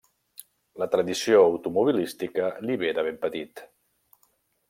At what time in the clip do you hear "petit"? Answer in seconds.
3.27-3.65